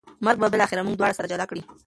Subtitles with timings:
[0.25, 1.61] مرګ به بالاخره موږ دواړه سره جلا کړي